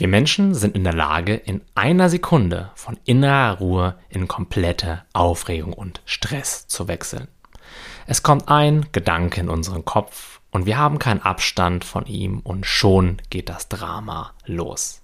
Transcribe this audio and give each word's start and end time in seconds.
Wir 0.00 0.08
Menschen 0.08 0.54
sind 0.54 0.76
in 0.76 0.84
der 0.84 0.94
Lage, 0.94 1.34
in 1.34 1.60
einer 1.74 2.08
Sekunde 2.08 2.70
von 2.74 2.98
innerer 3.04 3.58
Ruhe 3.58 3.98
in 4.08 4.28
komplette 4.28 5.02
Aufregung 5.12 5.74
und 5.74 6.00
Stress 6.06 6.66
zu 6.68 6.88
wechseln. 6.88 7.28
Es 8.06 8.22
kommt 8.22 8.48
ein 8.48 8.86
Gedanke 8.92 9.42
in 9.42 9.50
unseren 9.50 9.84
Kopf 9.84 10.40
und 10.52 10.64
wir 10.64 10.78
haben 10.78 10.98
keinen 10.98 11.20
Abstand 11.20 11.84
von 11.84 12.06
ihm 12.06 12.40
und 12.40 12.64
schon 12.64 13.18
geht 13.28 13.50
das 13.50 13.68
Drama 13.68 14.32
los. 14.46 15.02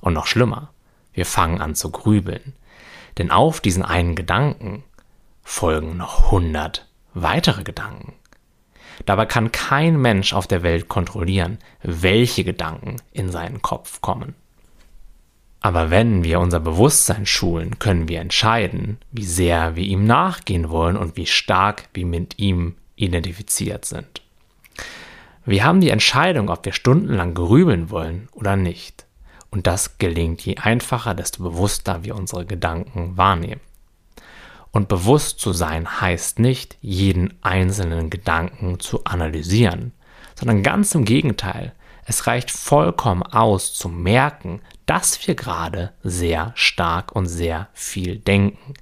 Und 0.00 0.14
noch 0.14 0.26
schlimmer, 0.26 0.70
wir 1.12 1.24
fangen 1.24 1.60
an 1.60 1.76
zu 1.76 1.92
grübeln. 1.92 2.54
Denn 3.18 3.30
auf 3.30 3.60
diesen 3.60 3.84
einen 3.84 4.16
Gedanken 4.16 4.82
folgen 5.44 5.96
noch 5.96 6.32
hundert 6.32 6.88
weitere 7.14 7.62
Gedanken. 7.62 8.14
Dabei 9.04 9.26
kann 9.26 9.52
kein 9.52 10.00
Mensch 10.00 10.32
auf 10.32 10.46
der 10.46 10.62
Welt 10.62 10.88
kontrollieren, 10.88 11.58
welche 11.82 12.44
Gedanken 12.44 12.96
in 13.12 13.30
seinen 13.30 13.62
Kopf 13.62 14.00
kommen. 14.00 14.34
Aber 15.60 15.90
wenn 15.90 16.22
wir 16.22 16.40
unser 16.40 16.60
Bewusstsein 16.60 17.26
schulen, 17.26 17.78
können 17.78 18.08
wir 18.08 18.20
entscheiden, 18.20 18.98
wie 19.10 19.24
sehr 19.24 19.74
wir 19.74 19.84
ihm 19.84 20.04
nachgehen 20.04 20.70
wollen 20.70 20.96
und 20.96 21.16
wie 21.16 21.26
stark 21.26 21.88
wir 21.92 22.06
mit 22.06 22.38
ihm 22.38 22.76
identifiziert 22.94 23.84
sind. 23.84 24.22
Wir 25.44 25.64
haben 25.64 25.80
die 25.80 25.90
Entscheidung, 25.90 26.50
ob 26.50 26.64
wir 26.64 26.72
stundenlang 26.72 27.34
grübeln 27.34 27.90
wollen 27.90 28.28
oder 28.32 28.56
nicht. 28.56 29.06
Und 29.50 29.66
das 29.66 29.98
gelingt 29.98 30.44
je 30.44 30.56
einfacher, 30.56 31.14
desto 31.14 31.42
bewusster 31.42 32.04
wir 32.04 32.16
unsere 32.16 32.46
Gedanken 32.46 33.16
wahrnehmen. 33.16 33.60
Und 34.72 34.88
bewusst 34.88 35.40
zu 35.40 35.52
sein 35.52 36.00
heißt 36.00 36.38
nicht, 36.38 36.76
jeden 36.80 37.38
einzelnen 37.42 38.10
Gedanken 38.10 38.78
zu 38.78 39.04
analysieren, 39.04 39.92
sondern 40.34 40.62
ganz 40.62 40.94
im 40.94 41.04
Gegenteil. 41.04 41.72
Es 42.04 42.26
reicht 42.26 42.50
vollkommen 42.50 43.22
aus 43.22 43.74
zu 43.74 43.88
merken, 43.88 44.60
dass 44.84 45.26
wir 45.26 45.34
gerade 45.34 45.92
sehr 46.02 46.52
stark 46.54 47.12
und 47.12 47.26
sehr 47.26 47.68
viel 47.72 48.18
denken. 48.18 48.74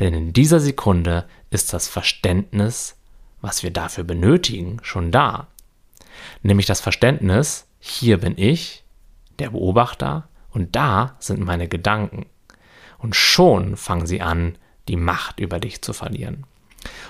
Denn 0.00 0.12
in 0.12 0.32
dieser 0.32 0.60
Sekunde 0.60 1.26
ist 1.50 1.72
das 1.72 1.88
Verständnis, 1.88 2.96
was 3.40 3.62
wir 3.62 3.70
dafür 3.70 4.02
benötigen, 4.02 4.78
schon 4.82 5.12
da. 5.12 5.46
Nämlich 6.42 6.66
das 6.66 6.80
Verständnis, 6.80 7.66
hier 7.78 8.18
bin 8.18 8.34
ich, 8.36 8.82
der 9.38 9.50
Beobachter, 9.50 10.28
und 10.50 10.74
da 10.74 11.16
sind 11.18 11.40
meine 11.40 11.68
Gedanken. 11.68 12.26
Und 12.98 13.14
schon 13.14 13.76
fangen 13.76 14.06
sie 14.06 14.20
an, 14.20 14.56
die 14.88 14.96
Macht 14.96 15.40
über 15.40 15.60
dich 15.60 15.82
zu 15.82 15.92
verlieren. 15.92 16.44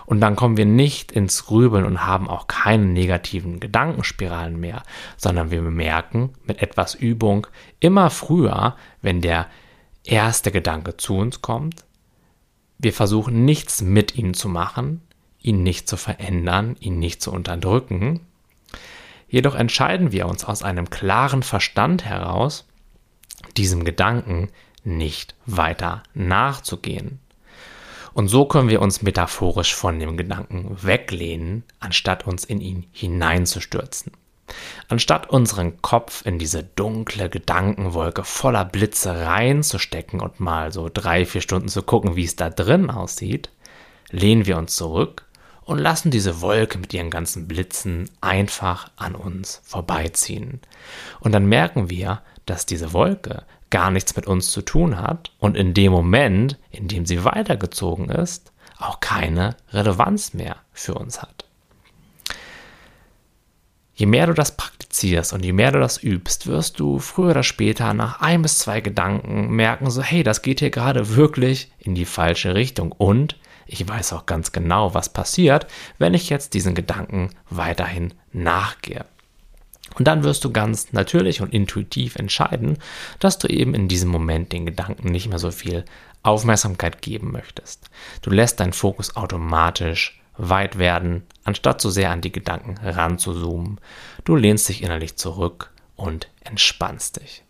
Und 0.06 0.20
dann 0.20 0.36
kommen 0.36 0.56
wir 0.56 0.66
nicht 0.66 1.12
ins 1.12 1.46
Grübeln 1.46 1.84
und 1.84 2.06
haben 2.06 2.28
auch 2.28 2.46
keine 2.46 2.86
negativen 2.86 3.58
Gedankenspiralen 3.58 4.58
mehr, 4.58 4.82
sondern 5.16 5.50
wir 5.50 5.62
bemerken 5.62 6.30
mit 6.44 6.62
etwas 6.62 6.94
Übung 6.94 7.46
immer 7.80 8.10
früher, 8.10 8.76
wenn 9.02 9.20
der 9.20 9.48
erste 10.04 10.52
Gedanke 10.52 10.96
zu 10.96 11.16
uns 11.16 11.42
kommt, 11.42 11.84
wir 12.78 12.92
versuchen 12.92 13.44
nichts 13.44 13.80
mit 13.80 14.16
ihm 14.16 14.34
zu 14.34 14.48
machen, 14.48 15.00
ihn 15.40 15.62
nicht 15.62 15.88
zu 15.88 15.96
verändern, 15.96 16.76
ihn 16.80 16.98
nicht 16.98 17.22
zu 17.22 17.32
unterdrücken. 17.32 18.20
Jedoch 19.28 19.54
entscheiden 19.54 20.12
wir 20.12 20.26
uns 20.26 20.44
aus 20.44 20.62
einem 20.62 20.90
klaren 20.90 21.42
Verstand 21.42 22.04
heraus, 22.04 22.66
diesem 23.56 23.84
Gedanken 23.84 24.50
nicht 24.84 25.34
weiter 25.46 26.02
nachzugehen. 26.12 27.20
Und 28.14 28.28
so 28.28 28.46
können 28.46 28.68
wir 28.68 28.80
uns 28.80 29.02
metaphorisch 29.02 29.74
von 29.74 29.98
dem 29.98 30.16
Gedanken 30.16 30.76
weglehnen, 30.80 31.64
anstatt 31.80 32.26
uns 32.26 32.44
in 32.44 32.60
ihn 32.60 32.86
hineinzustürzen. 32.92 34.12
Anstatt 34.88 35.30
unseren 35.30 35.82
Kopf 35.82 36.24
in 36.24 36.38
diese 36.38 36.62
dunkle 36.62 37.28
Gedankenwolke 37.28 38.22
voller 38.22 38.64
Blitze 38.64 39.26
reinzustecken 39.26 40.20
und 40.20 40.38
mal 40.38 40.70
so 40.70 40.88
drei, 40.92 41.26
vier 41.26 41.40
Stunden 41.40 41.68
zu 41.68 41.82
gucken, 41.82 42.14
wie 42.14 42.24
es 42.24 42.36
da 42.36 42.50
drin 42.50 42.88
aussieht, 42.88 43.50
lehnen 44.10 44.46
wir 44.46 44.58
uns 44.58 44.76
zurück 44.76 45.26
und 45.64 45.78
lassen 45.78 46.10
diese 46.10 46.40
Wolke 46.40 46.78
mit 46.78 46.92
ihren 46.94 47.10
ganzen 47.10 47.48
Blitzen 47.48 48.10
einfach 48.20 48.90
an 48.96 49.14
uns 49.14 49.60
vorbeiziehen. 49.64 50.60
Und 51.20 51.32
dann 51.32 51.46
merken 51.46 51.90
wir, 51.90 52.22
dass 52.46 52.66
diese 52.66 52.92
Wolke 52.92 53.44
gar 53.70 53.90
nichts 53.90 54.14
mit 54.16 54.26
uns 54.26 54.50
zu 54.50 54.62
tun 54.62 55.00
hat 55.00 55.32
und 55.38 55.56
in 55.56 55.74
dem 55.74 55.92
Moment, 55.92 56.58
in 56.70 56.88
dem 56.88 57.06
sie 57.06 57.24
weitergezogen 57.24 58.08
ist, 58.08 58.52
auch 58.78 59.00
keine 59.00 59.56
Relevanz 59.72 60.34
mehr 60.34 60.56
für 60.72 60.94
uns 60.94 61.22
hat. 61.22 61.44
Je 63.96 64.06
mehr 64.06 64.26
du 64.26 64.32
das 64.32 64.56
praktizierst 64.56 65.32
und 65.32 65.44
je 65.44 65.52
mehr 65.52 65.70
du 65.70 65.78
das 65.78 66.02
übst, 66.02 66.48
wirst 66.48 66.80
du 66.80 66.98
früher 66.98 67.30
oder 67.30 67.42
später 67.44 67.94
nach 67.94 68.20
ein 68.20 68.42
bis 68.42 68.58
zwei 68.58 68.80
Gedanken 68.80 69.50
merken, 69.50 69.90
so 69.90 70.02
hey, 70.02 70.24
das 70.24 70.42
geht 70.42 70.60
hier 70.60 70.70
gerade 70.70 71.14
wirklich 71.14 71.72
in 71.78 71.94
die 71.94 72.04
falsche 72.04 72.54
Richtung 72.54 72.90
und 72.92 73.36
ich 73.66 73.88
weiß 73.88 74.12
auch 74.12 74.26
ganz 74.26 74.52
genau, 74.52 74.94
was 74.94 75.08
passiert, 75.08 75.66
wenn 75.98 76.14
ich 76.14 76.28
jetzt 76.28 76.54
diesen 76.54 76.74
Gedanken 76.74 77.30
weiterhin 77.48 78.14
nachgehe. 78.32 79.06
Und 79.96 80.08
dann 80.08 80.24
wirst 80.24 80.44
du 80.44 80.50
ganz 80.50 80.92
natürlich 80.92 81.40
und 81.40 81.52
intuitiv 81.52 82.16
entscheiden, 82.16 82.78
dass 83.18 83.38
du 83.38 83.48
eben 83.48 83.74
in 83.74 83.88
diesem 83.88 84.10
Moment 84.10 84.52
den 84.52 84.66
Gedanken 84.66 85.10
nicht 85.10 85.28
mehr 85.28 85.38
so 85.38 85.50
viel 85.50 85.84
Aufmerksamkeit 86.22 87.02
geben 87.02 87.32
möchtest. 87.32 87.90
Du 88.22 88.30
lässt 88.30 88.60
deinen 88.60 88.72
Fokus 88.72 89.14
automatisch 89.16 90.20
weit 90.36 90.78
werden, 90.78 91.22
anstatt 91.44 91.80
so 91.80 91.90
sehr 91.90 92.10
an 92.10 92.22
die 92.22 92.32
Gedanken 92.32 92.76
ranzuzoomen. 92.78 93.80
Du 94.24 94.34
lehnst 94.34 94.68
dich 94.68 94.82
innerlich 94.82 95.16
zurück 95.16 95.70
und 95.96 96.28
entspannst 96.42 97.20
dich. 97.20 97.42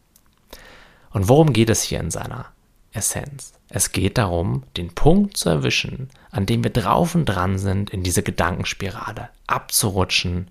Und 1.10 1.28
worum 1.28 1.52
geht 1.52 1.70
es 1.70 1.82
hier 1.82 2.00
in 2.00 2.10
seiner 2.10 2.46
Essenz? 2.92 3.54
Es 3.68 3.92
geht 3.92 4.18
darum, 4.18 4.64
den 4.76 4.94
Punkt 4.94 5.36
zu 5.36 5.48
erwischen, 5.48 6.10
an 6.30 6.44
dem 6.46 6.62
wir 6.62 6.70
drauf 6.70 7.14
und 7.14 7.24
dran 7.26 7.58
sind, 7.58 7.90
in 7.90 8.02
diese 8.02 8.22
Gedankenspirale 8.22 9.30
abzurutschen, 9.46 10.48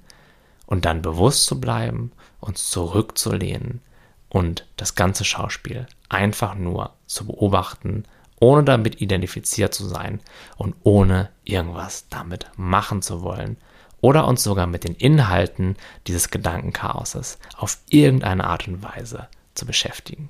und 0.65 0.85
dann 0.85 1.01
bewusst 1.01 1.45
zu 1.45 1.59
bleiben, 1.59 2.11
uns 2.39 2.69
zurückzulehnen 2.69 3.81
und 4.29 4.65
das 4.77 4.95
ganze 4.95 5.25
Schauspiel 5.25 5.87
einfach 6.09 6.55
nur 6.55 6.93
zu 7.05 7.27
beobachten, 7.27 8.03
ohne 8.39 8.63
damit 8.63 9.01
identifiziert 9.01 9.73
zu 9.73 9.85
sein 9.85 10.19
und 10.57 10.75
ohne 10.83 11.29
irgendwas 11.43 12.07
damit 12.09 12.47
machen 12.57 13.01
zu 13.01 13.21
wollen 13.21 13.57
oder 14.01 14.27
uns 14.27 14.43
sogar 14.43 14.67
mit 14.67 14.83
den 14.83 14.95
Inhalten 14.95 15.77
dieses 16.07 16.29
Gedankenchaoses 16.29 17.37
auf 17.55 17.77
irgendeine 17.87 18.43
Art 18.43 18.67
und 18.67 18.83
Weise 18.83 19.29
zu 19.55 19.65
beschäftigen. 19.65 20.29